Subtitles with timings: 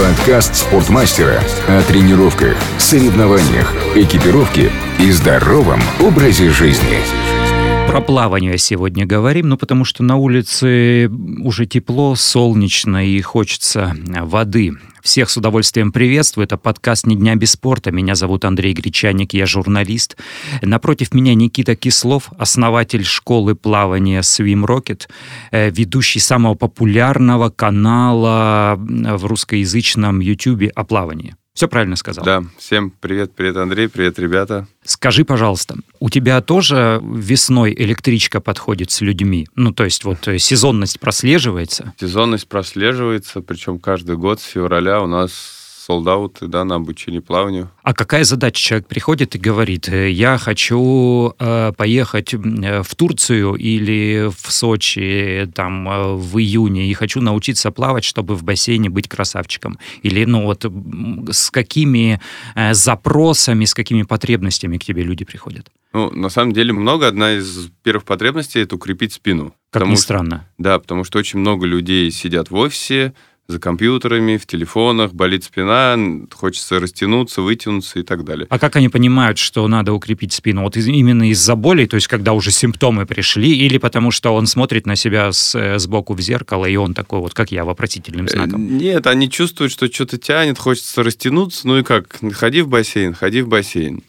[0.00, 7.39] Подкаст спортмастера о тренировках, соревнованиях, экипировке и здоровом образе жизни.
[7.90, 11.10] Про плавание сегодня говорим, ну потому что на улице
[11.42, 14.74] уже тепло, солнечно и хочется воды.
[15.02, 16.44] Всех с удовольствием приветствую.
[16.44, 17.90] Это подкаст «Ни дня без спорта».
[17.90, 20.16] Меня зовут Андрей Гречаник, я журналист.
[20.62, 25.08] Напротив меня Никита Кислов, основатель школы плавания Swim Rocket,
[25.50, 31.34] э, ведущий самого популярного канала в русскоязычном YouTube о плавании.
[31.60, 32.24] Все правильно сказал?
[32.24, 32.42] Да.
[32.56, 34.66] Всем привет, привет, Андрей, привет, ребята.
[34.82, 39.46] Скажи, пожалуйста, у тебя тоже весной электричка подходит с людьми?
[39.56, 41.92] Ну, то есть вот э, сезонность прослеживается?
[42.00, 45.59] Сезонность прослеживается, причем каждый год с февраля у нас
[45.90, 47.68] солдаты, да, на обучение плаванию.
[47.82, 48.62] А какая задача?
[48.62, 55.50] Человек приходит и говорит, «Э, я хочу э, поехать э, в Турцию или в Сочи
[55.54, 59.78] там э, в июне и хочу научиться плавать, чтобы в бассейне быть красавчиком.
[60.04, 60.64] Или, ну вот,
[61.32, 62.20] с какими
[62.54, 65.66] э, запросами, с какими потребностями к тебе люди приходят?
[65.92, 67.08] Ну, на самом деле много.
[67.08, 69.52] Одна из первых потребностей– это укрепить спину.
[69.72, 70.36] Как ни странно.
[70.36, 73.12] Что, да, потому что очень много людей сидят в офисе,
[73.48, 75.96] за компьютерами, в телефонах, болит спина,
[76.32, 78.46] хочется растянуться, вытянуться и так далее.
[78.48, 80.62] А как они понимают, что надо укрепить спину?
[80.62, 84.46] Вот из, именно из-за боли, то есть когда уже симптомы пришли, или потому что он
[84.46, 88.26] смотрит на себя с, э, сбоку в зеркало, и он такой вот, как я, вопросительным
[88.26, 88.78] Э, знаком?
[88.78, 93.42] Нет, они чувствуют, что что-то тянет, хочется растянуться, ну и как, ходи в бассейн, ходи
[93.42, 94.02] в бассейн.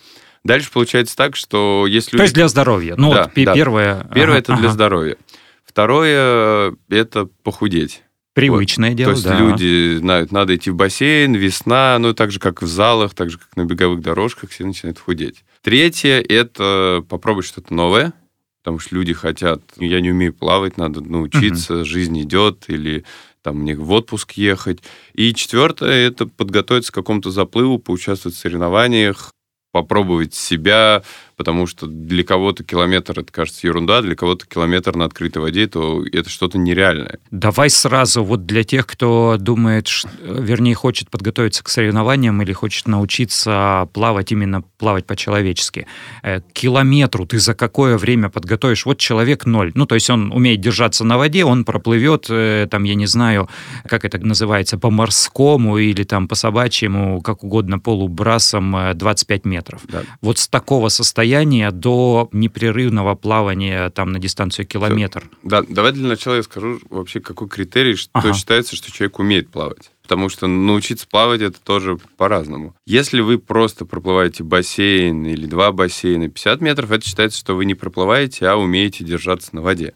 [0.44, 2.18] Дальше получается так, что если...
[2.18, 2.96] То есть для здоровья.
[2.98, 3.54] Ну Да, вот да.
[3.54, 4.08] первое...
[4.14, 4.74] Первое ага, это для ага.
[4.74, 5.18] здоровья.
[5.64, 8.04] Второе это похудеть.
[8.34, 9.38] Привычное дело, То есть да.
[9.38, 13.38] люди знают, надо идти в бассейн, весна, ну так же, как в залах, так же,
[13.38, 15.44] как на беговых дорожках, все начинают худеть.
[15.62, 18.14] Третье– это попробовать что-то новое,
[18.60, 23.04] потому что люди хотят, я не умею плавать, надо научиться, жизнь идет, или
[23.42, 24.80] там мне в отпуск ехать.
[25.14, 29.32] И четвертое– это подготовиться к какому-то заплыву, поучаствовать в соревнованиях,
[29.72, 31.04] попробовать себя,
[31.38, 36.04] потому что для кого-то километр это кажется ерунда, для кого-то километр на открытой воде, то
[36.12, 37.20] это что-то нереальное.
[37.32, 39.88] Давай сразу вот для тех, кто думает,
[40.24, 45.88] вернее, хочет подготовиться к соревнованиям или хочет научиться плавать, именно плавать по-человечески.
[46.24, 48.86] Э, километру ты за какое время подготовишь?
[48.86, 49.72] Вот человек ноль.
[49.76, 53.50] Ну, то есть он умеет держаться на воде, он проплывет, э, там, я не знаю,
[53.88, 59.82] как это называется, по-морскому или там по-собачьему, как угодно, полубрасом э, 25 метров.
[59.88, 60.04] Да.
[60.22, 61.31] Вот с такого состояния
[61.72, 65.30] до непрерывного плавания там на дистанцию километр.
[65.44, 68.34] Да, давай для начала я скажу вообще, какой критерий, что Ага.
[68.34, 69.92] считается, что человек умеет плавать.
[70.04, 72.76] Потому что научиться плавать это тоже по-разному.
[72.86, 77.76] Если вы просто проплываете бассейн или два бассейна 50 метров, это считается, что вы не
[77.76, 79.94] проплываете, а умеете держаться на воде.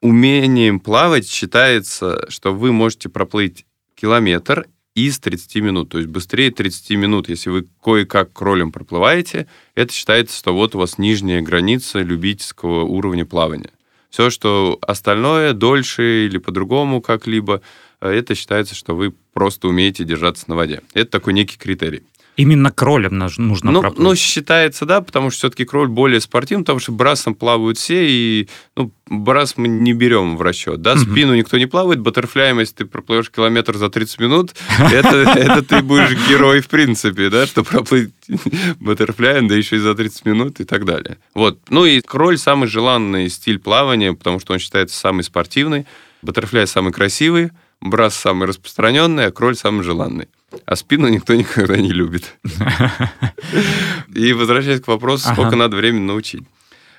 [0.00, 6.90] Умением плавать считается, что вы можете проплыть километр из 30 минут, то есть быстрее 30
[6.90, 7.28] минут.
[7.28, 13.24] Если вы кое-как кролем проплываете, это считается, что вот у вас нижняя граница любительского уровня
[13.24, 13.70] плавания.
[14.10, 17.62] Все, что остальное, дольше или по-другому как-либо,
[18.02, 20.82] э, это считается, что вы просто умеете держаться на воде.
[20.92, 22.02] Это такой некий критерий.
[22.36, 24.02] Именно кролем нужно Ну, проплыть.
[24.02, 28.48] ну, считается, да, потому что все-таки кроль более спортивный, потому что брасом плавают все, и
[28.74, 30.80] ну, брас мы не берем в расчет.
[30.80, 30.96] Да?
[30.96, 35.82] Спину никто не плавает, баттерфляем, если ты проплывешь километр за 30 минут, это, это ты
[35.82, 38.12] будешь герой в принципе, да, что проплыть
[38.80, 41.18] баттерфляем, да еще и за 30 минут и так далее.
[41.34, 41.58] Вот.
[41.68, 45.86] Ну и кроль самый желанный стиль плавания, потому что он считается самый спортивный,
[46.22, 47.50] баттерфляй самый красивый,
[47.82, 50.28] брас самый распространенный, а кроль самый желанный.
[50.66, 52.38] А спину никто никогда не любит.
[54.14, 56.42] И возвращаясь к вопросу, сколько надо времени научить.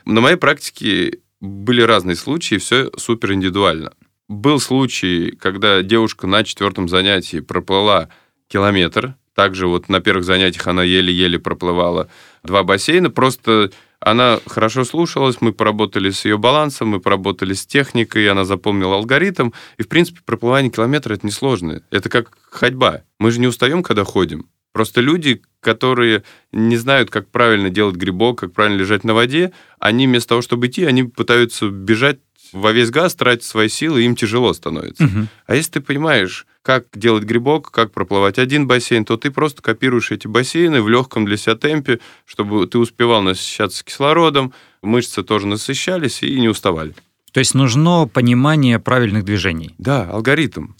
[0.06, 3.94] На моей практике были разные случаи, все супер индивидуально.
[4.30, 8.10] Был случай, когда девушка на четвертом занятии проплыла
[8.48, 9.16] километр.
[9.36, 12.10] Также вот на первых занятиях она еле-еле проплывала
[12.44, 13.10] два бассейна.
[13.10, 13.72] Просто
[14.06, 19.52] она хорошо слушалась, мы поработали с ее балансом, мы поработали с техникой, она запомнила алгоритм.
[19.78, 21.82] И, в принципе, проплывание километра– это несложно.
[21.92, 23.04] Это как ходьба.
[23.20, 24.50] Мы же не устаем, когда ходим.
[24.74, 30.08] Просто люди, которые не знают, как правильно делать грибок, как правильно лежать на воде, они
[30.08, 32.20] вместо того, чтобы идти, они пытаются бежать
[32.54, 35.04] во весь газ, тратить свои силы, им тяжело становится.
[35.04, 35.28] Мгм.
[35.46, 40.12] А если ты понимаешь, как делать грибок, как проплывать один бассейн, то ты просто копируешь
[40.12, 46.24] эти бассейны в легком для себя темпе, чтобы ты успевал насыщаться кислородом, мышцы тоже насыщались
[46.24, 46.96] и не уставали.
[47.34, 49.74] То есть нужно понимание правильных движений.
[49.78, 50.74] Да, алгоритм.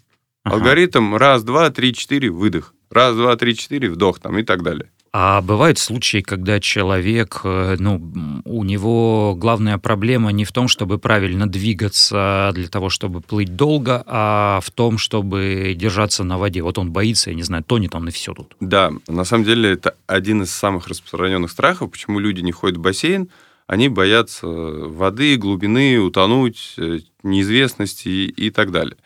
[0.44, 0.58] Ага.
[0.58, 2.74] Алгоритм раз, два, три, четыре, выдох.
[2.90, 4.90] Раз, два, три, четыре, вдох там и так далее.
[5.16, 8.02] А бывают случаи, когда человек, э, ну,
[8.46, 14.04] у него главная проблема не в том, чтобы правильно двигаться для того, чтобы плыть долго,
[14.08, 16.64] а в том, чтобы держаться на воде.
[16.64, 18.56] Вот он боится, я не знаю, тонет он и все тут.
[18.60, 22.82] Да, на самом деле это один из самых распространенных страхов, почему люди не ходят в
[22.82, 23.30] бассейн,
[23.68, 28.98] они боятся воды, глубины, утонуть, э, неизвестности и так далее.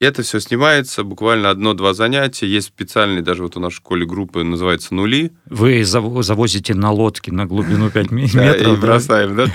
[0.00, 2.48] Это все снимается, буквально одно-два занятия.
[2.48, 5.32] Есть специальные, даже вот у нас в школе группы, называется «Нули».
[5.46, 8.78] Вы завозите на лодке на глубину 5 метров?
[8.78, 9.46] И бросаем, да?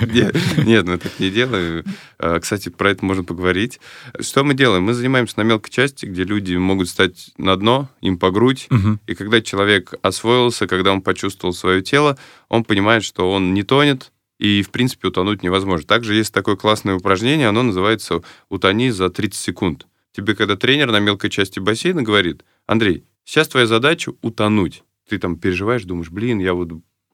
[0.56, 1.84] Нет, мы так не делаем.
[2.18, 3.80] А, кстати, про это можно поговорить.
[4.18, 4.84] Что мы делаем?
[4.84, 8.68] Мы занимаемся на мелкой части, где люди могут стать на дно, им по грудь.
[9.06, 12.16] И когда человек освоился, когда он почувствовал свое тело,
[12.48, 15.86] он понимает, что он не тонет, и, в принципе, утонуть невозможно.
[15.86, 19.86] Также есть такое классное упражнение, оно называется «Утони за 30 секунд».
[20.12, 24.82] Тебе когда тренер на мелкой части бассейна говорит, Андрей, сейчас твоя задача утонуть.
[25.08, 26.70] Ты там переживаешь, думаешь, блин, я вот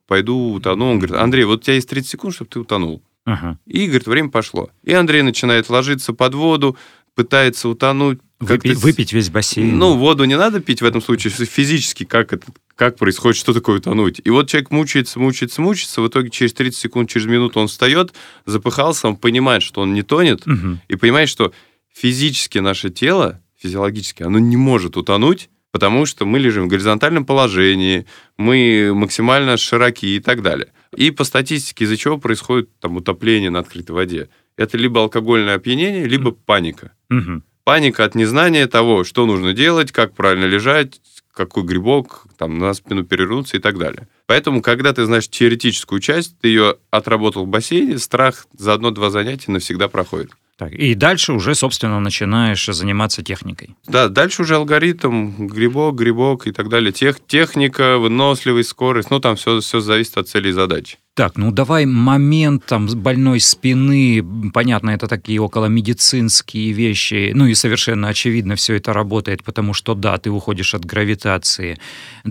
[0.07, 0.91] пойду утону.
[0.91, 3.03] Он говорит, Андрей, вот у тебя есть 30 секунд, чтобы ты утонул.
[3.25, 3.59] Ага.
[3.65, 4.69] И, говорит, время пошло.
[4.83, 6.77] И Андрей начинает ложиться под воду,
[7.13, 8.19] пытается утонуть.
[8.39, 9.77] Выпить, выпить весь бассейн.
[9.77, 11.31] Ну, воду не надо пить в этом случае.
[11.31, 12.45] Физически как это
[12.77, 14.21] как происходит, что такое утонуть.
[14.23, 18.13] И вот человек мучается, мучается, мучается, в итоге через 30 секунд, через минуту он встает,
[18.45, 20.77] запыхался, он понимает, что он не тонет, угу.
[20.87, 21.51] и понимает, что
[21.97, 28.05] физически наше тело, физиологически, оно не может утонуть, потому что мы лежим в горизонтальном положении,
[28.37, 30.69] мы максимально широки и так далее.
[30.95, 34.29] И по статистике, из-за чего происходит там утопление на открытой воде?
[34.57, 36.91] Это либо алкогольное опьянение, либо паника.
[37.09, 37.41] Угу.
[37.63, 41.01] Паника от незнания того, что нужно делать, как правильно лежать,
[41.33, 44.07] какой грибок там на спину перевернуться и так далее.
[44.25, 49.51] Поэтому, когда ты знаешь теоретическую часть, ты ее отработал в бассейне, страх за одно-два занятия
[49.51, 50.31] навсегда проходит.
[50.57, 53.75] Так, и дальше уже, собственно, начинаешь заниматься техникой.
[53.85, 56.91] Да, дальше уже алгоритм, грибок, грибок и так далее.
[56.91, 60.97] Тех, техника, выносливость, скорость, ну там все, все зависит от цели и задач.
[61.13, 67.53] Так, ну давай момент там больной спины, понятно, это такие около медицинские вещи, ну и
[67.53, 71.77] совершенно очевидно все это работает, потому что да, ты уходишь от гравитации,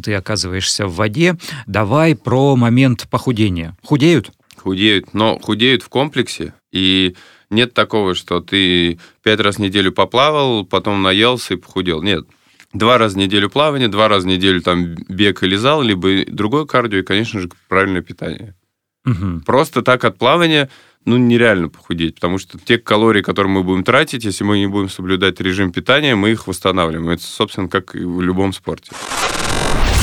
[0.03, 1.37] ты оказываешься в воде.
[1.69, 3.77] Давай про момент похудения.
[3.85, 4.33] Худеют?
[4.57, 7.17] Худеют, но худеют в комплексе, и
[7.51, 12.03] нет такого, что ты пять раз в неделю поплавал, потом наелся и похудел.
[12.03, 12.27] Нет.
[12.73, 16.67] Два раза в неделю плавание, два раза в неделю там бег или зал, либо другое
[16.67, 18.55] кардио и, конечно же, правильное питание.
[19.07, 19.43] Угу.
[19.47, 20.69] Просто так от плавания
[21.05, 24.91] ну, нереально похудеть, потому что те калории, которые мы будем тратить, если мы не будем
[24.91, 27.09] соблюдать режим питания, мы их восстанавливаем.
[27.09, 28.91] Это, собственно, как и в любом спорте.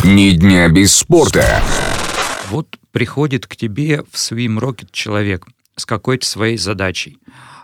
[0.05, 1.61] Ни дня без спорта.
[2.49, 7.19] Вот приходит к тебе в Swim Rocket человек с какой-то своей задачей.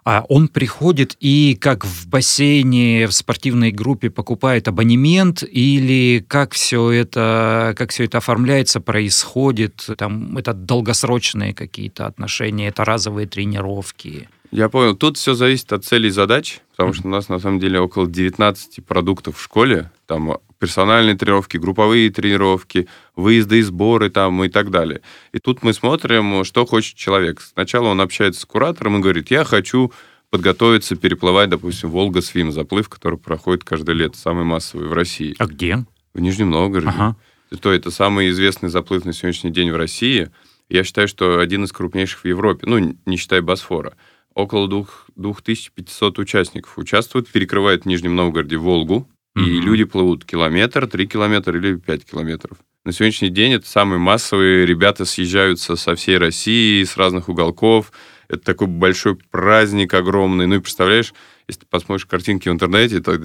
[0.06, 6.90] А он приходит и как в бассейне, в спортивной группе покупает абонемент или как все
[6.90, 14.30] это, как все это оформляется, происходит, там это долгосрочные какие-то отношения, это разовые тренировки.
[14.52, 14.96] Я понял.
[14.96, 18.08] Тут все зависит от целей и задач, потому что у нас на самом деле около
[18.08, 19.92] 19 продуктов в школе.
[20.08, 25.02] Там персональные тренировки, групповые тренировки, выезды и сборы там и так далее.
[25.32, 27.42] И тут мы смотрим, что хочет человек.
[27.42, 29.92] Сначала он общается с куратором и говорит, я хочу
[30.30, 35.36] подготовиться, переплывать, допустим, Волга-Свим, заплыв, который проходит каждое лето, самый массовый в России.
[35.40, 35.86] А где?
[36.14, 36.90] В Нижнем Новгороде.
[36.90, 37.16] Ага.
[37.62, 40.30] То это самый известный заплыв на сегодняшний день в России.
[40.70, 43.96] Я считаю, что один из крупнейших в Европе, ну, не считая Босфора
[44.36, 44.70] около
[45.16, 49.44] 2500 участников участвуют, перекрывают в Нижнем Новгороде Волгу, mm-hmm.
[49.44, 52.58] и люди плывут километр, три километра или пять километров.
[52.86, 57.92] На сегодняшний день это самые массовые, ребята съезжаются со всей России, с разных уголков.
[58.30, 60.48] Это такой большой праздник огромный.
[60.48, 61.14] Ну и представляешь,
[61.48, 63.20] если ты посмотришь картинки в интернете, то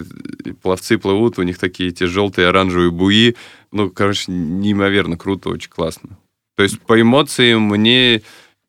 [0.62, 3.36] пловцы плывут, у них такие эти желтые оранжевые буи.
[3.70, 6.18] Ну, короче, неимоверно круто, очень классно.
[6.56, 8.22] То есть по эмоциям мне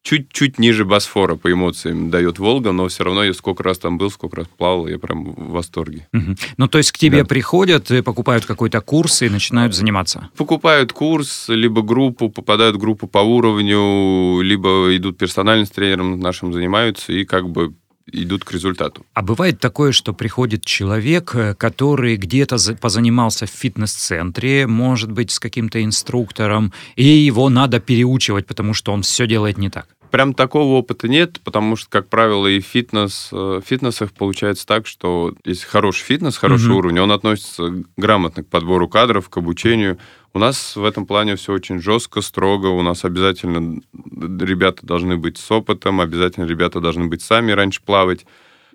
[0.06, 4.12] чуть-чуть ниже Босфора по эмоциям дает Волга, но все равно я сколько раз там был,
[4.12, 6.08] сколько раз плавал, я прям в восторге.
[6.14, 6.36] Угу.
[6.58, 7.26] Ну, то есть к тебе да.
[7.26, 10.30] приходят, покупают какой-то курс и начинают заниматься?
[10.38, 16.54] Покупают курс, либо группу, попадают в группу по уровню, либо идут персонально с тренером нашим
[16.54, 17.74] занимаются и как бы
[18.12, 19.06] идут к результату.
[19.14, 25.40] А бывает такое, что приходит человек, э, который где-то позанимался в фитнес-центре, может быть, с
[25.40, 29.88] каким-то инструктором, и его надо переучивать, потому что он все делает не так.
[30.12, 34.88] Прям такого опыта нет, потому что, как правило, и фитнес, в э, фитнесах получается так,
[34.88, 36.80] что если хороший фитнес, хороший угу.
[36.80, 39.98] уровень, он относится грамотно к подбору кадров, к обучению.
[40.34, 42.68] У нас в этом плане все очень жестко, строго.
[42.68, 48.26] У нас обязательно ребята должны быть с опытом, обязательно ребята должны быть сами раньше плавать.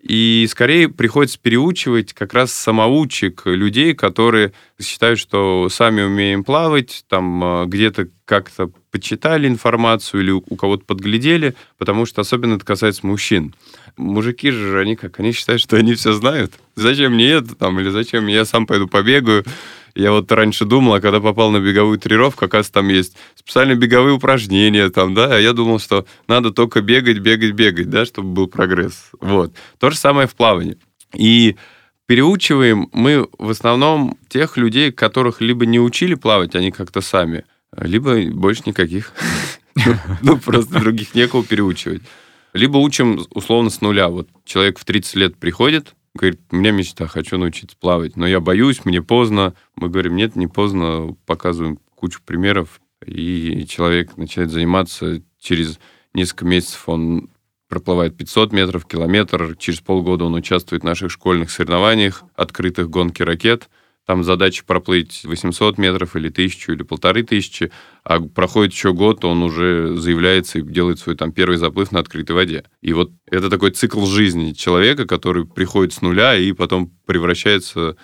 [0.02, 7.44] И скорее приходится переучивать как раз самоучек людей, которые считают, что сами умеем плавать, там
[7.44, 13.54] э, где-то как-то почитали информацию или у кого-то подглядели, потому что особенно это касается мужчин.
[13.96, 16.54] Мужики же, они как, они считают, что они все знают.
[16.76, 19.44] Зачем мне это там, или зачем я сам пойду побегаю,
[19.94, 24.14] я вот раньше думал, а когда попал на беговую тренировку, оказывается, там есть специальные беговые
[24.14, 28.46] упражнения, там, да, а я думал, что надо только бегать, бегать, бегать, да, чтобы был
[28.46, 29.10] прогресс.
[29.20, 29.52] Вот.
[29.78, 30.78] То же самое в плавании.
[31.14, 31.56] И
[32.06, 37.44] переучиваем мы в основном тех людей, которых либо не учили плавать, они как-то сами,
[37.76, 39.12] либо больше никаких.
[40.22, 42.02] Ну, просто других некого переучивать.
[42.52, 44.08] Либо учим условно с нуля.
[44.08, 48.40] Вот человек в 30 лет приходит, Говорит, у меня мечта, хочу научиться плавать, но я
[48.40, 49.54] боюсь, мне поздно.
[49.76, 55.78] Мы говорим, нет, не поздно, показываем кучу примеров, и человек начинает заниматься через
[56.12, 57.30] несколько месяцев, он
[57.68, 63.70] проплывает 500 метров, километр, через полгода он участвует в наших школьных соревнованиях, открытых гонки ракет–
[64.10, 67.70] там задача проплыть 800 метров или 1000 или полторы тысячи,
[68.02, 72.34] а проходит еще год, он уже заявляется и делает свой там первый заплыв на открытой
[72.34, 72.64] воде.
[72.82, 77.96] И вот это такой цикл жизни человека, который приходит с нуля и потом превращается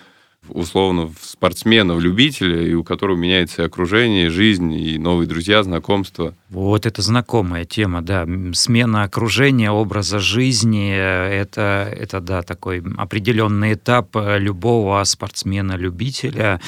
[0.49, 5.63] условно спортсмена, в любителя, и у которого меняется и окружение, и жизнь, и новые друзья,
[5.63, 6.33] знакомства.
[6.49, 8.27] Вот это знакомая тема, да.
[8.53, 16.59] Смена окружения, образа жизни, это, это да, такой определенный этап любого спортсмена-любителя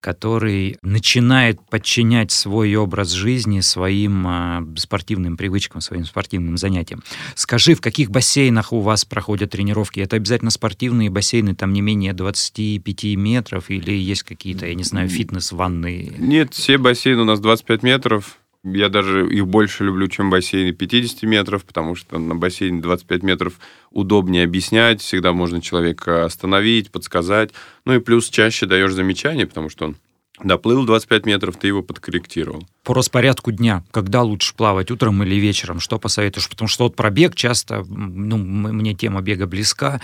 [0.00, 7.02] который начинает подчинять свой образ жизни своим э, спортивным привычкам, своим спортивным занятиям.
[7.34, 10.00] Скажи, в каких бассейнах у вас проходят тренировки?
[10.00, 15.08] Это обязательно спортивные бассейны, там не менее 25 метров, или есть какие-то, я не знаю,
[15.08, 16.14] фитнес-ванны?
[16.18, 18.38] Нет, все бассейны у нас 25 метров.
[18.64, 23.54] Я даже их больше люблю, чем бассейны 50 метров, потому что на бассейне 25 метров
[23.90, 27.50] удобнее объяснять, всегда можно человека остановить, подсказать.
[27.84, 29.96] Ну и плюс чаще даешь замечание, потому что он
[30.42, 32.66] доплыл 25 метров, ты его подкорректировал.
[32.82, 36.48] По распорядку дня, когда лучше плавать, утром или вечером, что посоветуешь?
[36.48, 40.00] Потому что вот пробег часто, ну, мне тема бега близка,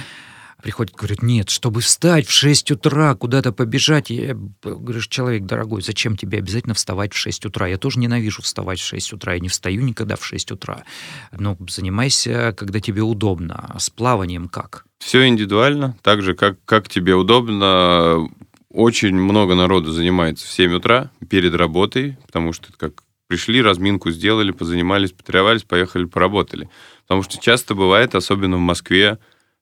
[0.63, 4.11] приходит, говорит, нет, чтобы встать в 6 утра, куда-то побежать.
[4.11, 7.67] Я говорю, человек дорогой, зачем тебе обязательно вставать в 6 утра?
[7.67, 10.85] Я тоже ненавижу вставать в 6 утра, я не встаю никогда в 6 утра.
[11.33, 13.67] Но занимайся, когда тебе удобно.
[13.75, 14.85] А с плаванием как?
[14.99, 18.29] Все индивидуально, так же, как, как тебе удобно.
[18.73, 24.51] Очень много народу занимается в 7 утра перед работой, потому что как пришли, разминку сделали,
[24.51, 26.69] позанимались, потренировались, поехали, поработали.
[27.03, 29.19] Потому что часто бывает, особенно в Москве,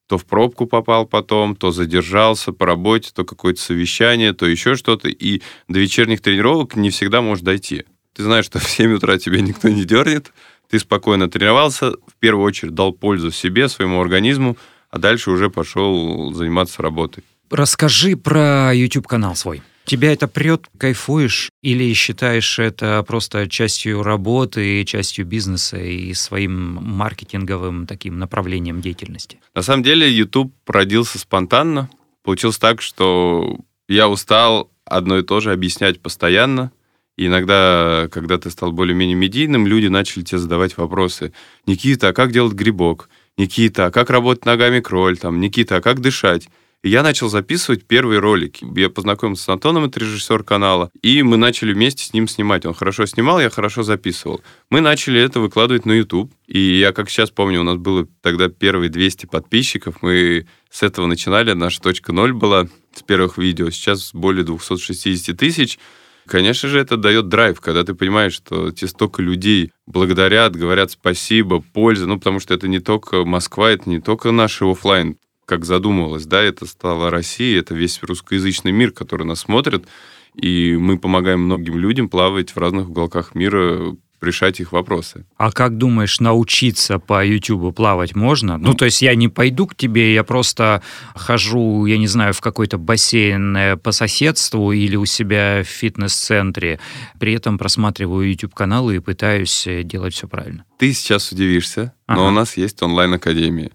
[0.09, 5.09] то в пробку попал потом, то задержался по работе, то какое-то совещание, то еще что-то.
[5.09, 7.85] И до вечерних тренировок не всегда можешь дойти.
[8.15, 10.33] Ты знаешь, что в 7 утра тебя никто не дернет,
[10.71, 14.57] ты спокойно тренировался, в первую очередь дал пользу себе, своему организму,
[14.91, 17.23] а дальше уже пошел заниматься работой.
[17.51, 19.63] Расскажи про YouTube-канал свой.
[19.89, 27.87] Тебя это прет, кайфуешь или считаешь это просто частью работы, частью бизнеса и своим маркетинговым
[27.87, 29.41] таким направлением деятельности?
[29.55, 31.89] На самом деле YouTube родился спонтанно.
[32.23, 36.71] Получилось так, что я устал одно и то же объяснять постоянно.
[37.17, 41.33] И иногда, когда ты стал более-менее медийным, люди начали тебе задавать вопросы.
[41.65, 43.09] Никита, а как делать грибок?
[43.39, 45.17] Никита, а как работать ногами кроль?
[45.17, 46.49] Там, Никита, а как дышать?
[46.85, 48.65] Я начал записывать первые ролики.
[48.77, 52.67] Я познакомился с Антоном, это режиссер канала, и мы начали вместе с ним снимать.
[52.67, 54.43] Он хорошо снимал, я хорошо записывал.
[54.71, 56.33] Мы начали это выкладывать на YouTube.
[56.47, 60.03] И я, как сейчас помню, у нас было тогда первые 200 подписчиков.
[60.03, 63.71] Мы с этого начинали, наша точка ноль была с первых видео.
[63.71, 65.81] Сейчас более 260 тысяч.
[66.27, 71.61] Конечно же, это дает драйв, когда ты понимаешь, что тебе столько людей благодарят, говорят спасибо,
[71.61, 75.17] польза, ну, потому что это не только Москва, это не только наш офлайн
[75.49, 79.87] как задумывалось, да, это стала Россия, это весь русскоязычный мир, который нас смотрит,
[80.35, 85.25] и мы помогаем многим людям плавать в разных уголках мира, решать их вопросы.
[85.37, 88.59] А как думаешь, научиться по YouTube плавать можно?
[88.59, 90.83] Ну, то есть я не пойду к тебе, я просто
[91.15, 96.79] хожу, я не знаю, в какой-то бассейн по соседству или у себя в фитнес-центре,
[97.19, 100.65] при этом просматриваю YouTube-каналы и пытаюсь э, делать все правильно.
[100.79, 102.21] Ты сейчас удивишься, ага.
[102.21, 103.71] но у нас есть онлайн-академия.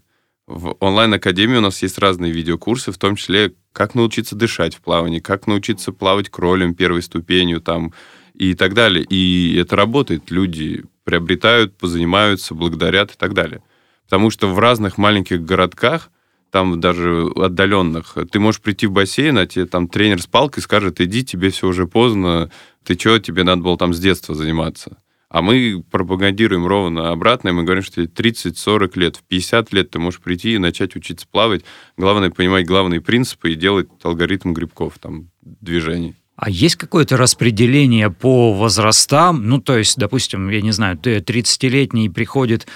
[0.53, 5.17] В онлайн-академии у нас есть разные видеокурсы, в том числе, как научиться дышать в плавании,
[5.17, 7.91] как научиться плавать кролем первой ступенью там
[8.35, 9.03] и так далее.
[9.09, 10.29] И это работает.
[10.29, 13.63] Люди приобретают, позанимаются, благодарят и так далее.
[14.03, 16.11] Потому что в разных маленьких городках,
[16.51, 21.01] там даже отдаленных, ты можешь прийти в бассейн, а тебе там тренер с палкой скажет,
[21.01, 22.51] иди, тебе все уже поздно,
[22.85, 24.97] ты что, тебе надо было там с детства заниматься.
[25.33, 27.53] А мы пропагандируем ровно обратное.
[27.53, 31.63] Мы говорим, что 30-40 лет, в 50 лет ты можешь прийти и начать учиться плавать.
[31.97, 36.13] Главное понимать главные принципы и делать алгоритм грибков, там, движений.
[36.35, 39.47] А есть какое-то распределение по возрастам?
[39.49, 42.67] Ну, то есть, допустим, я не знаю, 30-летний приходит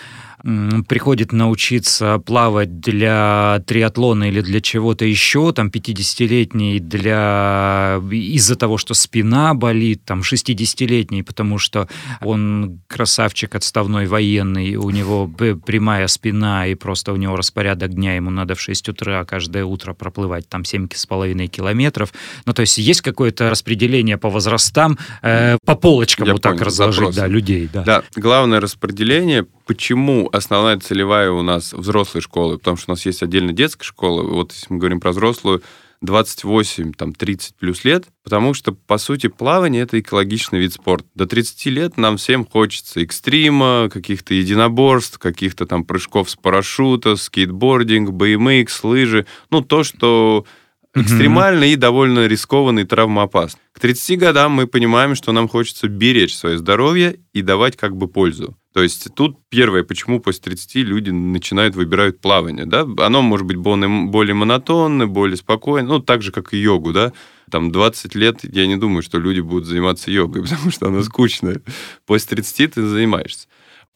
[0.43, 8.93] приходит научиться плавать для триатлона или для чего-то еще, там 50-летний для из-за того, что
[8.93, 11.89] спина болит, там 60-летний, потому что
[12.21, 18.29] он красавчик отставной военный, у него прямая спина и просто у него распорядок дня, ему
[18.29, 22.13] надо в 6 утра каждое утро проплывать там 7,5 километров.
[22.45, 26.65] Ну, то есть есть какое-то распределение по возрастам, э, по полочкам Я вот понял, так
[26.65, 27.15] разложить, запрос.
[27.15, 27.83] да, людей, да.
[27.83, 33.21] Да, главное распределение, почему основная целевая у нас взрослой школы, потому что у нас есть
[33.21, 35.61] отдельно детская школа, вот если мы говорим про взрослую,
[36.01, 41.07] 28, там, 30 плюс лет, потому что, по сути, плавание— это экологичный вид спорта.
[41.15, 48.09] До 30 лет нам всем хочется экстрима, каких-то единоборств, каких-то там прыжков с парашюта, скейтбординг,
[48.09, 49.25] BMX, лыжи.
[49.49, 50.45] Ну, то, что
[51.01, 53.59] экстремально и довольно рискованно и травмоопасно.
[53.73, 58.07] К 30 годам мы понимаем, что нам хочется беречь свое здоровье и давать как бы
[58.07, 58.57] пользу.
[58.73, 62.87] То есть тут первое, почему после 30 люди начинают, выбирают плавание, да?
[62.99, 67.13] Оно может быть более монотонное, более спокойное, ну, так же, как и йогу, да?
[67.49, 71.61] Там 20 лет, я не думаю, что люди будут заниматься йогой, потому что она скучная.
[72.05, 73.47] После 30 ты занимаешься.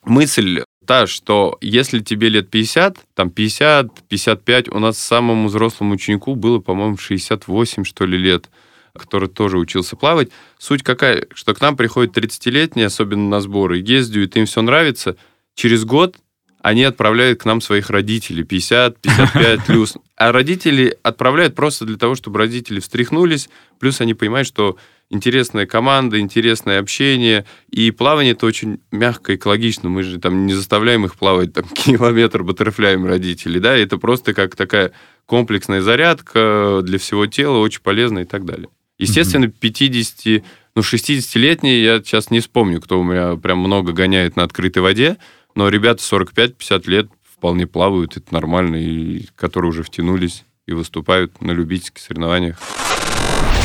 [0.04, 6.36] Мысль та, что если тебе лет 50, там 50, 55, у нас самому взрослому ученику
[6.36, 8.50] было, по-моему, 68, что ли, лет,
[8.94, 10.30] который тоже учился плавать.
[10.58, 15.16] Суть какая, что к нам приходят 30-летние, особенно на сборы, ездят, им все нравится,
[15.56, 16.18] через год
[16.62, 19.96] они отправляют к нам своих родителей, 50, 55 плюс.
[20.16, 24.78] А родители отправляют просто для того, чтобы родители встряхнулись, плюс они понимают, что
[25.12, 29.90] интересная команда, интересное общение, и плавание это очень мягко, экологично.
[29.90, 34.56] Мы же там не заставляем их плавать там километр баттерфляем родителей, да, это просто как
[34.56, 34.94] такая
[35.26, 38.70] комплексная зарядка для всего тела, очень полезно и так далее.
[38.98, 40.44] Естественно, 50,
[40.76, 45.18] ну, 60-летние, я сейчас не вспомню, кто у меня прям много гоняет на открытой воде,
[45.56, 51.52] но ребята 45-50 лет вполне плавают, это нормально, и которые уже втянулись и выступают на
[51.52, 52.58] любительских соревнованиях.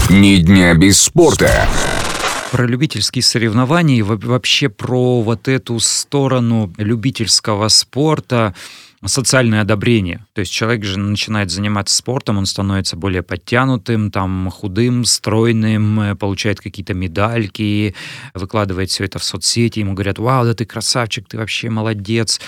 [0.08, 1.66] Ни дня без спорта.
[2.52, 8.54] Про любительские соревнования и вообще про вот эту сторону любительского спорта
[9.04, 10.24] социальное одобрение.
[10.32, 16.14] То есть человек же начинает заниматься спортом, он становится более подтянутым, там, худым, стройным, э,
[16.14, 17.94] получает какие-то медальки,
[18.35, 22.40] выкладывает все это в соцсети, ему говорят, вау, да ты красавчик, ты вообще молодец.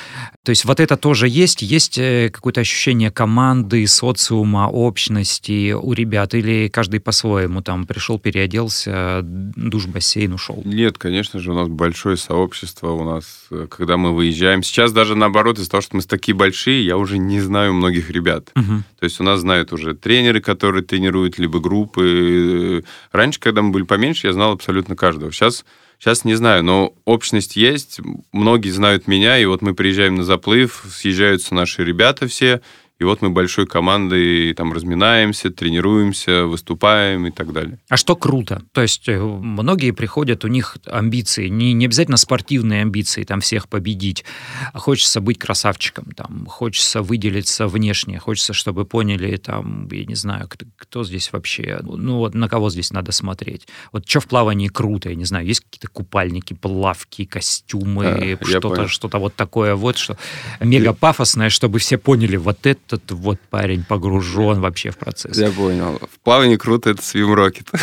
[0.45, 6.35] То есть вот это тоже есть, есть э, какое-то ощущение команды, социума, общности у ребят,
[6.35, 10.63] или каждый по-своему там пришел, переоделся, душ, бассейн, ушел?
[10.65, 15.15] Нет, конечно же, у нас большое сообщество, у нас, э, когда мы выезжаем, сейчас даже
[15.15, 18.51] наоборот, из-за того, что мы такие большие, я уже не знаю многих ребят.
[18.57, 18.83] Угу.
[18.99, 22.83] То есть у нас знают уже тренеры, которые тренируют, либо группы.
[23.13, 25.31] Раньше, когда мы были поменьше, я знал абсолютно каждого.
[25.33, 25.67] Сейчас,
[25.99, 28.01] сейчас не знаю, но общность есть.
[28.33, 32.63] Многие знают меня, и вот мы приезжаем на заплыв, съезжаются наши ребята все,
[32.99, 37.79] и вот мы большой командой там разминаемся, тренируемся, выступаем и так далее.
[37.89, 38.63] А что круто?
[38.73, 43.69] То есть э, многие приходят, у них амбиции, не, не обязательно спортивные амбиции, там всех
[43.69, 44.25] победить,
[44.73, 50.49] а хочется быть красавчиком, там, хочется выделиться внешне, хочется, чтобы поняли, там, я не знаю,
[50.49, 53.69] кто, кто здесь вообще, ну вот на кого здесь надо смотреть.
[53.93, 58.89] Вот что в плавании круто, я не знаю, есть какие-то купальники, плавки, костюмы, а, что-то,
[58.89, 60.19] что-то вот такое вот, что
[60.59, 65.37] мега пафосное, чтобы все поняли, вот это этот вот парень погружен вообще в процесс.
[65.37, 66.01] Я понял.
[66.13, 67.69] В плавании круто это свим рокет.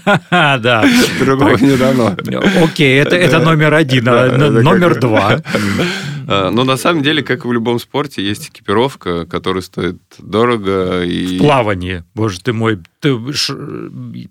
[0.00, 0.84] Да.
[1.20, 2.16] Другого не дано.
[2.62, 4.08] Окей, это, это номер один.
[4.08, 5.40] А номер два.
[6.26, 11.04] А, но на самом деле, как и в любом спорте, есть экипировка, которая стоит дорого.
[11.04, 11.38] И...
[11.38, 13.54] В плавании, боже ты мой, ты ш...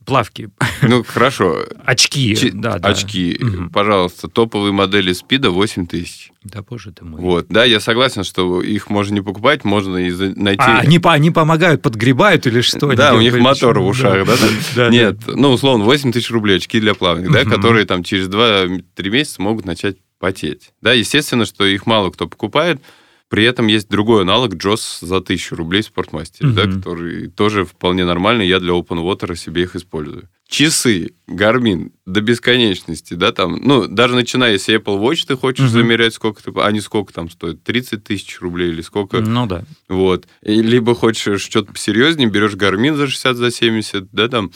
[0.05, 0.49] плавки.
[0.81, 1.65] Ну, хорошо.
[1.85, 2.51] Очки, Ч...
[2.51, 2.89] да, да.
[2.89, 3.69] Очки, угу.
[3.69, 6.31] пожалуйста, топовые модели спида 8 тысяч.
[6.43, 7.21] Да, боже ты мой.
[7.21, 10.63] Вот, да, я согласен, что их можно не покупать, можно и найти...
[10.63, 12.93] А, они, они помогают, подгребают или что?
[12.95, 14.35] Да, у них мотор в ушах, да?
[14.75, 14.89] да?
[14.89, 19.41] Нет, ну, условно, 8 тысяч рублей очки для плавания, да, которые там через 2-3 месяца
[19.41, 20.71] могут начать потеть.
[20.81, 22.81] Да, естественно, что их мало кто покупает,
[23.27, 26.53] при этом есть другой аналог Джос за 1000 рублей в спортмастере, mm-hmm.
[26.53, 28.47] да, который тоже вполне нормальный.
[28.47, 30.29] Я для Open Water себе их использую.
[30.47, 35.69] Часы, Garmin до бесконечности, да, там, ну, даже начиная с Apple Watch ты хочешь mm-hmm.
[35.69, 39.19] замерять, сколько ты, а не сколько там стоит, 30 тысяч рублей или сколько.
[39.19, 39.65] Ну, да.
[39.89, 40.25] Вот.
[40.41, 44.51] И либо хочешь что-то посерьезнее, берешь Garmin за 60, за 70, да, там,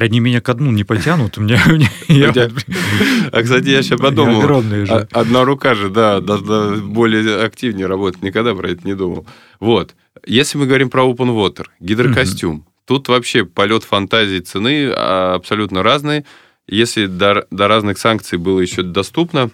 [0.00, 1.36] Они меня ко дну не потянут.
[1.36, 1.56] Мне,
[3.32, 4.40] а, кстати, я сейчас подумал.
[4.40, 5.08] Огромные же.
[5.12, 8.22] Одна рука же, да, более активнее работает.
[8.22, 9.26] Никогда про это не думал.
[9.60, 9.94] Вот.
[10.26, 16.24] Если мы говорим про open water, гидрокостюм, тут вообще полет фантазии цены а, абсолютно разный.
[16.66, 19.50] Если до, до разных санкций было еще доступно,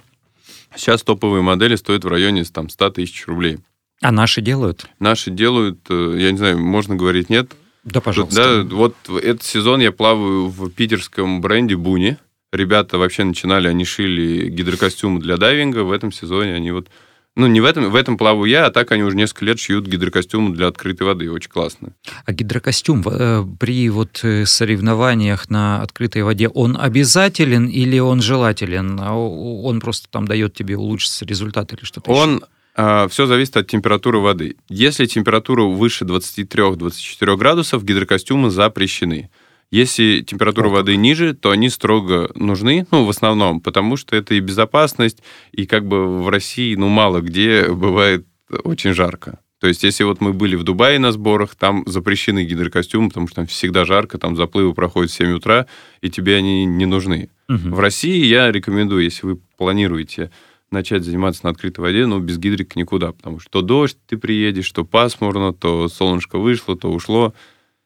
[0.74, 3.58] сейчас топовые модели стоят в районе там, 100 тысяч рублей.
[4.00, 4.86] А наши делают?
[4.98, 7.52] Наши делают, э, я не знаю, можно говорить нет.
[7.84, 8.64] Да, пожалуйста.
[8.64, 12.16] Да, вот этот сезон я плаваю в питерском бренде Буни.
[12.52, 15.84] Ребята вообще начинали, они шили гидрокостюмы для дайвинга.
[15.84, 16.88] В этом сезоне они вот
[17.36, 19.88] ну, не в этом, в этом плаваю я, а так они уже несколько лет шьют
[19.88, 21.30] гидрокостюмы для открытой воды.
[21.30, 21.88] Очень классно.
[22.24, 29.00] А гидрокостюм э, при вот э, соревнованиях на открытой воде, он обязателен или он желателен?
[29.00, 32.46] А он просто там дает тебе улучшиться результат или что-то Он еще?
[32.76, 34.56] А, все зависит от температуры воды.
[34.68, 39.30] Если температура выше 23-24 градусов, гидрокостюмы запрещены.
[39.70, 44.40] Если температура воды ниже, то они строго нужны, ну, в основном, потому что это и
[44.40, 48.26] безопасность, и как бы в России, ну, мало где бывает
[48.64, 49.40] очень жарко.
[49.60, 53.36] То есть, если вот мы были в Дубае на сборах, там запрещены гидрокостюмы, потому что
[53.36, 55.66] там всегда жарко, там заплывы проходят в 7 утра,
[56.02, 57.30] и тебе они не нужны.
[57.48, 57.74] Угу.
[57.74, 60.30] В России я рекомендую, если вы планируете
[60.70, 64.70] начать заниматься на открытой воде, но без гидрика никуда, потому что то дождь, ты приедешь,
[64.72, 67.34] то пасмурно, то солнышко вышло, то ушло.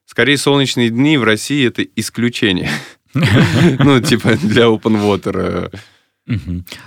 [0.05, 2.71] Скорее, солнечные дни в России это исключение.
[3.14, 5.73] Ну, типа для open water.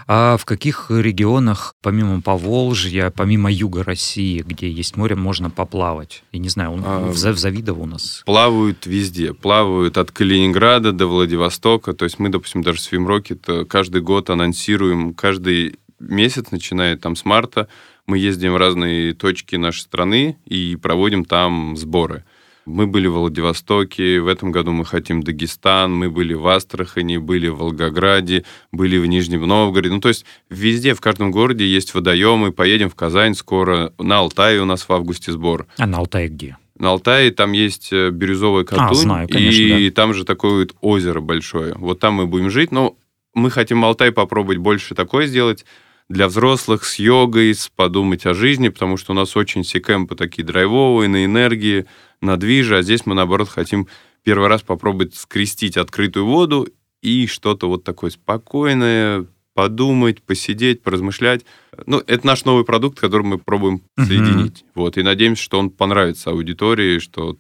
[0.07, 6.23] А в каких регионах, помимо Поволжья, помимо юга России, где есть море, можно поплавать?
[6.31, 8.21] Я не знаю, а, в Завидово у нас.
[8.25, 9.33] Плавают везде.
[9.33, 11.93] Плавают от Калининграда до Владивостока.
[11.93, 17.25] То есть мы, допустим, даже с Вимрокет каждый год анонсируем, каждый месяц, начиная там с
[17.25, 17.67] марта,
[18.05, 22.23] мы ездим в разные точки нашей страны и проводим там сборы.
[22.65, 27.47] Мы были в Владивостоке, в этом году мы хотим Дагестан, мы были в Астрахани, были
[27.47, 29.93] в Волгограде, были в Нижнем Новгороде.
[29.93, 32.51] Ну, то есть везде, в каждом городе есть водоемы.
[32.51, 33.93] Поедем в Казань скоро.
[33.97, 35.65] На Алтае у нас в августе сбор.
[35.77, 36.57] А на Алтае где?
[36.77, 39.95] На Алтае там есть э, бирюзовая катунь, а, знаю, конечно, и да.
[39.95, 41.75] там же такое вот озеро большое.
[41.75, 42.95] Вот там мы будем жить, но
[43.33, 45.65] мы хотим Алтай попробовать больше такое сделать
[46.11, 50.43] для взрослых с йогой, с подумать о жизни, потому что у нас очень секэмпы такие
[50.43, 51.85] драйвовые, на энергии,
[52.21, 53.87] на движе, а здесь мы, наоборот, хотим
[54.23, 56.67] первый раз попробовать скрестить открытую воду
[57.01, 61.45] и что-то вот такое спокойное, подумать, посидеть, поразмышлять.
[61.85, 64.61] Ну, это наш новый продукт, который мы пробуем соединить.
[64.61, 64.71] Mm-hmm.
[64.75, 67.37] Вот, и надеемся, что он понравится аудитории, что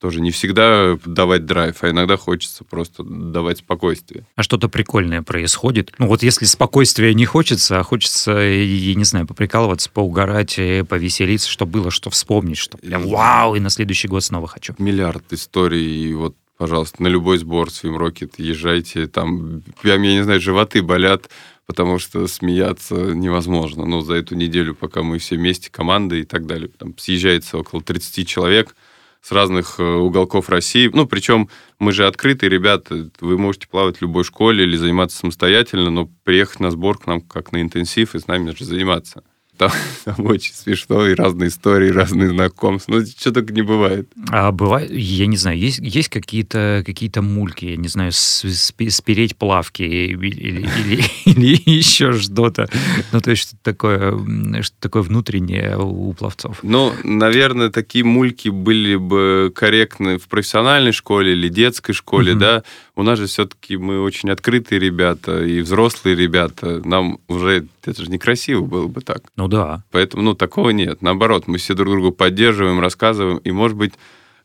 [0.00, 4.24] тоже не всегда давать драйв, а иногда хочется просто давать спокойствие.
[4.36, 5.92] А что-то прикольное происходит?
[5.98, 11.48] Ну вот если спокойствия не хочется, а хочется, я не знаю, поприкалываться, поугарать, э, повеселиться,
[11.48, 14.74] что было, что вспомнить, что прям вау, и на следующий год снова хочу.
[14.78, 20.24] Миллиард историй, и вот пожалуйста, на любой сбор Swim Rocket езжайте, там, я, я не
[20.24, 21.30] знаю, животы болят,
[21.66, 23.84] потому что смеяться невозможно.
[23.84, 27.80] Ну, за эту неделю, пока мы все вместе, команды и так далее, там съезжается около
[27.80, 28.74] 30 человек,
[29.20, 30.90] с разных э, уголков России.
[30.92, 35.90] Ну, причем мы же открытые ребята, вы можете плавать в любой школе или заниматься самостоятельно,
[35.90, 39.22] но приехать на сбор к нам как на интенсив и с нами же заниматься.
[39.58, 39.72] Там,
[40.04, 42.92] там очень смешно, и разные истории, разные знакомства.
[42.92, 44.08] Ну, что только не бывает.
[44.28, 49.82] А бывает, я не знаю, есть, есть какие-то какие мульки, я не знаю, спереть плавки
[49.82, 52.68] или, или, или, или еще что-то.
[53.10, 56.60] Ну, то есть что-то такое, что такое внутреннее у пловцов.
[56.62, 62.38] Ну, наверное, такие мульки были бы корректны в профессиональной школе или детской школе, mm-hmm.
[62.38, 62.62] да.
[62.94, 66.80] У нас же все-таки мы очень открытые ребята и взрослые ребята.
[66.84, 69.22] Нам уже это же некрасиво было бы так.
[69.36, 69.84] Ну да.
[69.90, 71.02] Поэтому, ну, такого нет.
[71.02, 73.38] Наоборот, мы все друг другу поддерживаем, рассказываем.
[73.38, 73.94] И, может быть,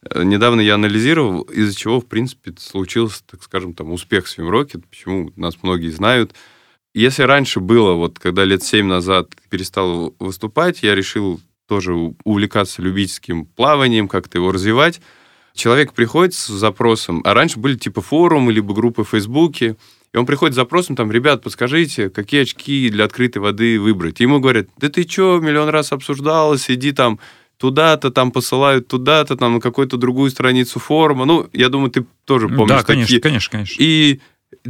[0.01, 5.31] э, недавно я анализировал, из-за чего, в принципе, случился, так скажем, там, успех Swim почему
[5.35, 6.33] нас многие знают.
[6.93, 13.45] Если раньше было, вот когда лет семь назад перестал выступать, я решил тоже увлекаться любительским
[13.45, 15.01] плаванием, как-то его развивать.
[15.53, 19.75] Человек приходит с запросом, а раньше были типа форумы, либо группы в Фейсбуке,
[20.13, 24.21] и он приходит с запросом, там, ребят, подскажите, какие очки для открытой воды выбрать.
[24.21, 27.19] И ему говорят, да ты что, миллион раз обсуждалось, иди там
[27.57, 31.25] туда-то, там посылают туда-то, там на какую-то другую страницу форума.
[31.25, 33.21] Ну, я думаю, ты тоже помнишь Да, конечно, такие.
[33.21, 33.75] конечно, конечно.
[33.79, 34.19] И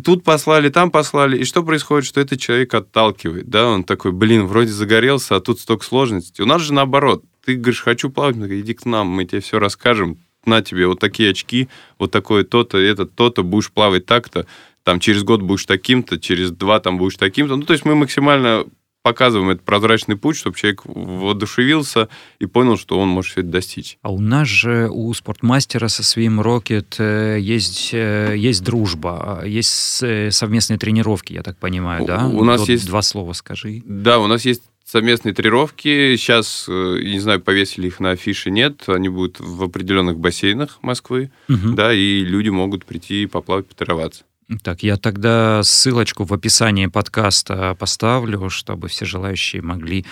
[0.01, 1.37] тут послали, там послали.
[1.37, 5.59] И что происходит, что этот человек отталкивает, да, он такой, блин, вроде загорелся, а тут
[5.59, 6.43] столько сложностей.
[6.43, 7.23] У нас же наоборот.
[7.45, 10.19] Ты говоришь, хочу плавать, иди к нам, мы тебе все расскажем.
[10.45, 14.45] На тебе вот такие очки, вот такое то-то, это то-то, будешь плавать так-то
[14.83, 17.55] там через год будешь таким-то, через два там будешь таким-то.
[17.55, 18.65] Ну, то есть мы максимально
[19.03, 22.07] показываем этот прозрачный путь, чтобы человек воодушевился
[22.39, 23.97] и понял, что он может все это достичь.
[24.01, 30.01] А у нас же, у спортмастера со своим Рокет э, есть, э, есть дружба, есть
[30.01, 32.27] э, совместные тренировки, я так понимаю, да?
[32.27, 32.87] У нас вот есть...
[32.87, 33.83] Два слова скажи.
[33.85, 36.15] Да, у нас есть совместные тренировки.
[36.15, 38.83] Сейчас, не знаю, повесили их на афише, нет.
[38.87, 41.73] Они будут в определенных бассейнах Москвы, угу.
[41.73, 44.23] да, и люди могут прийти поплавать, потренироваться.
[44.61, 50.05] Так, я тогда ссылочку в описании подкаста поставлю, чтобы все желающие могли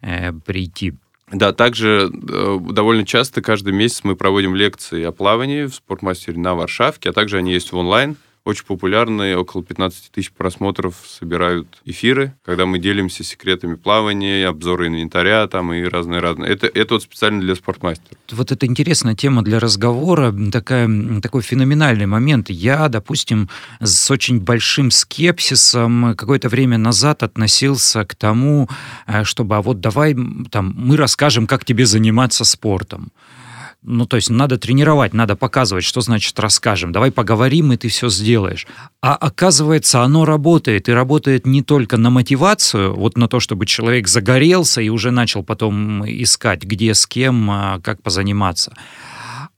[0.00, 0.94] э, прийти.
[1.32, 6.54] Да, также э, довольно часто каждый месяц мы проводим лекции о плавании в спортмастере на
[6.54, 12.34] Варшавке, а также они есть в онлайн очень популярные, около 15 тысяч просмотров собирают эфиры,
[12.44, 16.50] когда мы делимся секретами плавания, обзоры инвентаря там и разные-разные.
[16.50, 18.16] Это, это вот специально для спортмастера.
[18.30, 20.88] Вот это интересная тема для разговора, такая,
[21.20, 22.50] такой феноменальный момент.
[22.50, 23.48] Я, допустим,
[23.80, 28.68] с очень большим скепсисом какое-то время назад относился к тому,
[29.06, 30.16] э, чтобы, а вот давай
[30.50, 33.12] там, мы расскажем, как тебе заниматься спортом.
[33.84, 36.92] Ну, то есть надо тренировать, надо показывать, что значит расскажем.
[36.92, 38.66] Давай поговорим, и ты все сделаешь.
[39.00, 40.88] А оказывается, оно работает.
[40.88, 45.42] И работает не только на мотивацию, вот на то, чтобы человек загорелся и уже начал
[45.42, 48.72] потом искать, где, с кем, а, как позаниматься.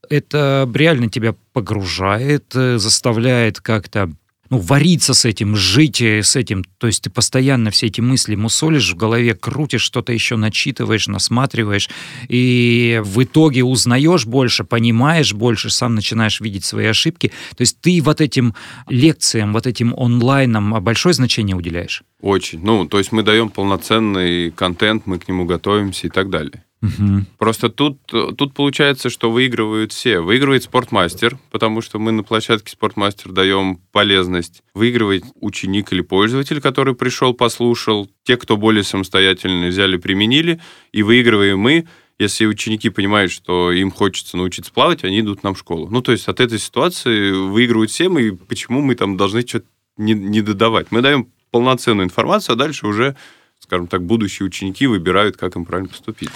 [0.08, 4.10] Это реально тебя погружает, э, заставляет как-то
[4.54, 6.62] ну, вариться с этим, жить э, с этим.
[6.78, 11.90] То есть ты постоянно все эти мысли мусолишь в голове, крутишь, что-то еще начитываешь, насматриваешь,
[12.28, 17.32] и в итоге узнаешь больше, понимаешь больше, сам начинаешь видеть свои ошибки.
[17.56, 18.54] То есть ты вот этим
[18.88, 22.04] лекциям, вот этим онлайнам большое значение уделяешь?
[22.20, 22.60] Очень.
[22.62, 26.62] Ну, то есть мы даем полноценный контент, мы к нему готовимся и так далее.
[26.84, 27.24] Угу.
[27.38, 30.20] Просто тут, тут получается, что выигрывают все.
[30.20, 34.62] Выигрывает спортмастер, потому что мы на площадке спортмастер даем полезность.
[34.74, 38.10] Выигрывает ученик или пользователь, который пришел, послушал.
[38.24, 40.60] Те, кто более самостоятельно взяли, применили.
[40.92, 41.86] И выигрываем мы,
[42.18, 45.88] если ученики понимают, что им хочется научиться плавать, они идут нам в школу.
[45.90, 49.66] Ну, то есть от этой ситуации выигрывают все, и почему мы там должны что-то
[49.96, 50.88] не, не додавать.
[50.90, 53.16] Мы даем полноценную информацию, а дальше уже
[53.64, 56.29] скажем так, будущие ученики выбирают, как им правильно поступить.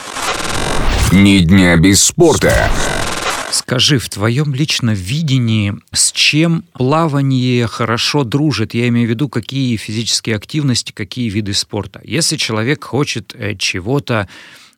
[1.12, 2.71] Ни дня без спорта.
[3.51, 8.73] Скажи, в твоем личном видении, с чем плавание хорошо дружит?
[8.73, 12.01] Я имею в виду, какие физические активности, какие виды спорта.
[12.03, 14.27] Если человек хочет э, чего-то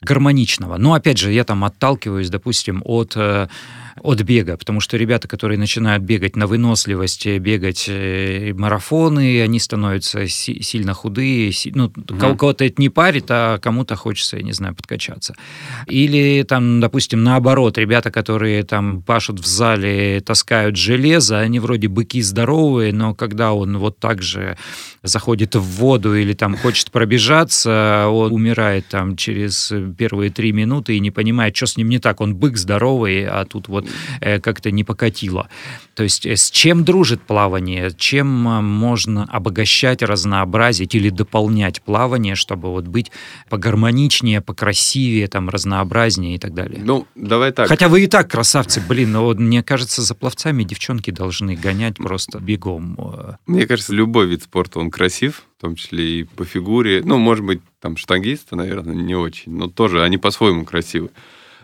[0.01, 0.77] гармоничного.
[0.77, 3.49] Но опять же, я там отталкиваюсь, допустим, от э,
[4.03, 10.27] от бега, потому что ребята, которые начинают бегать на выносливость, бегать э, марафоны, они становятся
[10.29, 14.53] си- сильно худые, си- ну, mm кого-то это не парит, а кому-то хочется, я не
[14.53, 15.35] знаю, подкачаться.
[15.87, 22.23] Или там, допустим, наоборот, ребята, которые там пашут в зале, таскают железо, они вроде быки
[22.23, 24.57] здоровые, но когда он вот так же
[25.03, 31.01] заходит в воду или там хочет пробежаться, он умирает там через первые три минуты и
[31.01, 32.21] не понимает, что с ним не так.
[32.21, 33.80] Он бык здоровый, а тут вот
[34.21, 35.49] э, как-то не покатило.
[35.95, 37.91] То есть э, с чем дружит плавание?
[37.97, 43.11] Чем э, можно обогащать, разнообразить или дополнять плавание, чтобы вот быть
[43.49, 46.81] погармоничнее, покрасивее, там, разнообразнее и так далее?
[46.85, 47.69] Ну, давай так.
[47.69, 51.97] Хотя вы и так красавцы, блин, но вот, мне кажется, за пловцами девчонки должны гонять
[51.97, 52.97] просто бегом.
[53.47, 57.03] Мне кажется, любой вид спорта, он красив, в том числе и по фигуре.
[57.05, 61.11] Ну, может быть, там штангисты, наверное, не очень, но тоже они по-своему красивы.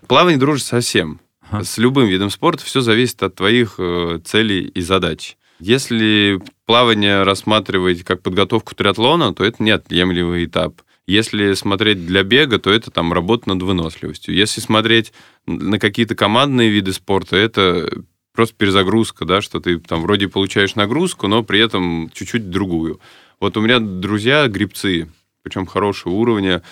[0.07, 1.21] Плавание дружит со всем.
[1.53, 5.37] С любым видом спорта все зависит от твоих э, целей и задач.
[5.61, 10.83] Если плавание рассматривать как подготовку триатлона, то это неотъемлемый этап.
[11.07, 14.35] Если смотреть для бега, то это там работа над выносливостью.
[14.35, 15.13] Если смотреть
[15.47, 21.29] на какие-то командные виды спорта, это просто перезагрузка, да, что ты там вроде получаешь нагрузку,
[21.29, 23.01] но при этом чуть-чуть другую.
[23.41, 25.09] Вот у меня друзья грибцы,
[25.43, 26.63] причем хорошего уровня,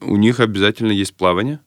[0.00, 1.60] у них обязательно есть плавание,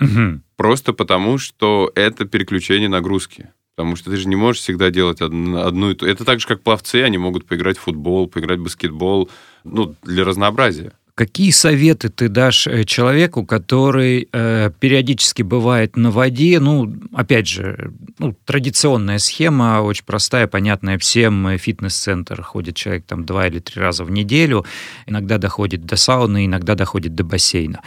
[0.00, 0.40] Угу.
[0.56, 3.50] Просто потому, что это переключение нагрузки.
[3.76, 6.06] Потому что ты же не можешь всегда делать одну, и ту.
[6.06, 9.28] Это так же, как пловцы, они могут поиграть в футбол, поиграть в баскетбол,
[9.64, 10.92] ну, для разнообразия.
[11.16, 16.58] Какие советы ты дашь э, человеку, который э, периодически бывает на воде?
[16.58, 21.56] Ну, опять же, ну, традиционная схема, очень простая, понятная всем.
[21.56, 24.64] Фитнес-центр ходит человек там два или три раза в неделю,
[25.06, 27.80] иногда доходит до сауны, иногда доходит до бассейна.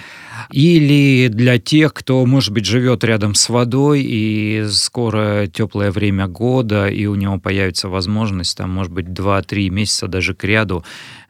[0.52, 6.88] Или для тех, кто, может быть, живет рядом с водой, и скоро теплое время года,
[6.88, 10.86] и у него появится возможность, там, может быть, 2-3 месяца даже к ряду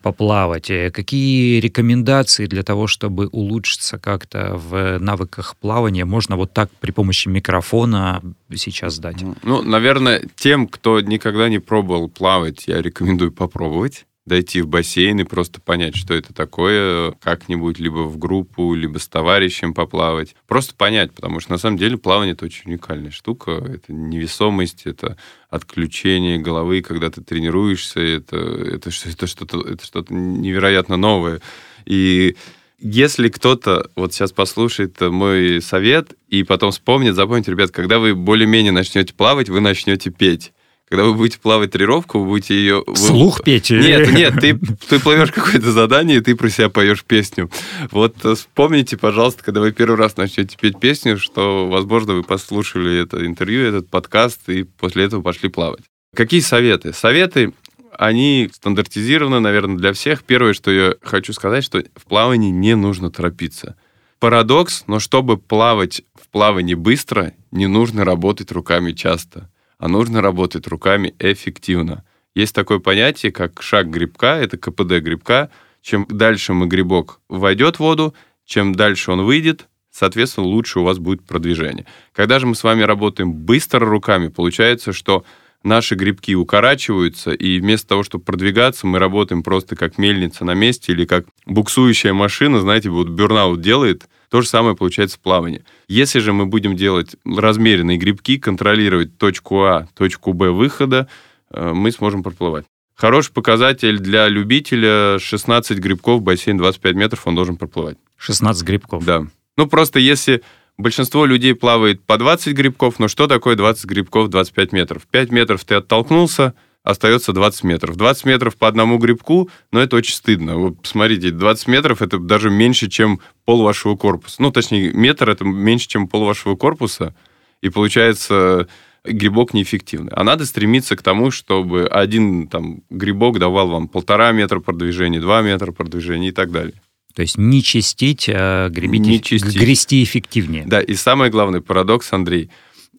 [0.07, 0.69] поплавать.
[0.69, 6.91] Э, какие рекомендации для того, чтобы улучшиться как-то в навыках плавания, можно вот так при
[6.91, 8.21] помощи микрофона
[8.55, 9.17] сейчас дать?
[9.43, 14.05] Ну, наверное, тем, кто никогда не пробовал плавать, я рекомендую попробовать.
[14.27, 19.07] Дойти в бассейн и просто понять, что это такое, как-нибудь либо в группу, либо с
[19.07, 20.35] товарищем поплавать.
[20.47, 23.51] Просто понять, потому что на самом деле плавание это очень уникальная штука.
[23.51, 25.17] Это невесомость, это
[25.49, 31.41] отключение головы, когда ты тренируешься, это, это, это что-то это что-то невероятно новое.
[31.85, 32.35] И
[32.79, 38.73] если кто-то вот сейчас послушает мой совет и потом вспомнит, запомните, ребят, когда вы более-менее
[38.73, 40.51] начнете плавать, вы начнете петь.
[40.89, 42.83] Когда вы будете плавать тренировку, вы будете ее...
[42.95, 43.69] Слух петь?
[43.71, 47.49] Нет, нет, ты, ты плывешь какое-то задание, и ты про себя поешь песню.
[47.91, 53.25] Вот вспомните, пожалуйста, когда вы первый раз начнете петь песню, что, возможно, вы послушали это
[53.25, 55.81] интервью, этот подкаст, и после этого пошли плавать.
[56.15, 56.93] Какие советы?
[56.93, 57.51] Советы
[57.97, 60.23] они стандартизированы, наверное, для всех.
[60.23, 63.75] Первое, что я хочу сказать, что в плавании не нужно торопиться.
[64.19, 70.67] Парадокс, но чтобы плавать в плавании быстро, не нужно работать руками часто, а нужно работать
[70.67, 72.03] руками эффективно.
[72.35, 75.49] Есть такое понятие, как шаг грибка, это КПД грибка.
[75.81, 78.13] Чем дальше мы грибок войдет в воду,
[78.45, 81.85] чем дальше он выйдет, соответственно, лучше у вас будет продвижение.
[82.13, 85.25] Когда же мы с вами работаем быстро руками, получается, что
[85.63, 90.91] наши грибки укорачиваются, и вместо того, чтобы продвигаться, мы работаем просто как мельница на месте
[90.91, 95.63] или как буксующая машина, знаете, вот бюрнаут делает, то же самое получается плавание.
[95.87, 101.07] Если же мы будем делать размеренные грибки, контролировать точку А, точку Б выхода,
[101.51, 102.65] э, мы сможем проплывать.
[102.95, 107.97] Хороший показатель для любителя 16 грибков, бассейн 25 метров, он должен проплывать.
[108.17, 109.05] 16 грибков?
[109.05, 109.27] Да.
[109.55, 110.41] Ну, просто если
[110.77, 115.07] Большинство людей плавает по 20 грибков, но что такое 20 грибков 25 метров?
[115.07, 116.53] 5 метров ты оттолкнулся,
[116.87, 117.97] остается 20 метров.
[117.97, 120.57] 20 метров по одному грибку, но это очень стыдно.
[120.57, 124.41] Вы посмотрите, 20 метров это даже меньше, чем пол вашего корпуса.
[124.41, 127.13] Ну, точнее, метр это меньше, чем пол вашего корпуса,
[127.61, 128.67] и получается
[129.03, 130.11] грибок неэффективный.
[130.13, 135.41] А надо стремиться к тому, чтобы один там, грибок давал вам полтора метра продвижения, два
[135.41, 136.81] метра продвижения и так далее.
[137.13, 139.57] То есть не чистить, а гребить, не чистить.
[139.57, 140.65] грести эффективнее.
[140.65, 142.51] Да, и самый главный парадокс, Андрей,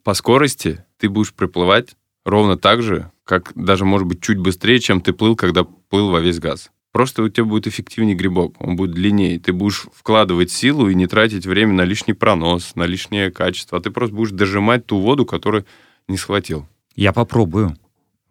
[0.03, 5.01] по скорости ты будешь приплывать ровно так же, как даже, может быть, чуть быстрее, чем
[5.01, 6.71] ты плыл, когда плыл во весь газ.
[6.91, 9.39] Просто у тебя будет эффективнее грибок, он будет длиннее.
[9.39, 13.77] Ты будешь вкладывать силу и не тратить время на лишний пронос, на лишнее качество.
[13.77, 15.65] А ты просто будешь дожимать ту воду, которую
[16.07, 16.67] не схватил.
[16.95, 17.77] Я попробую.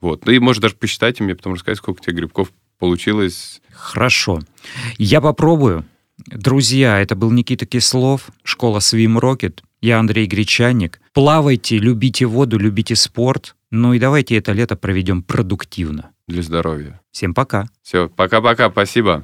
[0.01, 0.27] Вот.
[0.27, 3.63] Ну и можешь даже посчитать, и мне потом рассказать, сколько у тебя грибков получилось.
[3.73, 4.41] Хорошо.
[4.97, 5.85] Я попробую.
[6.27, 9.61] Друзья, это был Никита Кислов, школа Swim Rocket.
[9.81, 11.01] Я Андрей Гречанник.
[11.13, 13.55] Плавайте, любите воду, любите спорт.
[13.71, 16.13] Ну и давайте это лето проведем продуктивно.
[16.27, 17.01] Для здоровья.
[17.11, 17.69] Всем пока.
[17.83, 19.23] Все, пока-пока, спасибо.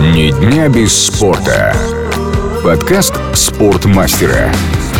[0.00, 1.74] Ни дня без спорта.
[2.62, 4.52] Подкаст «Спортмастера».